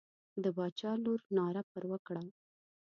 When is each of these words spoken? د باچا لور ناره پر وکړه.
د 0.43 0.45
باچا 0.57 0.91
لور 1.03 1.19
ناره 1.37 1.61
پر 1.71 1.83
وکړه. 1.91 2.23